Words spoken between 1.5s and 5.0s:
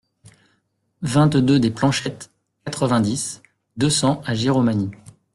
des Planchettes, quatre-vingt-dix, deux cents à Giromagny